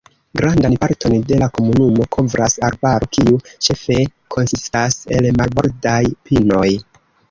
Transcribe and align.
Grandan 0.39 0.77
parton 0.83 1.17
de 1.31 1.37
la 1.41 1.49
komunumo 1.57 2.07
kovras 2.17 2.57
arbaro, 2.71 3.11
kiu 3.19 3.37
ĉefe 3.69 4.01
konsistas 4.39 5.01
el 5.19 5.33
marbordaj 5.41 6.05
pinoj. 6.27 6.71